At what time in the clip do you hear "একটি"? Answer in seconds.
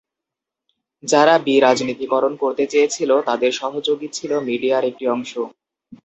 4.89-5.05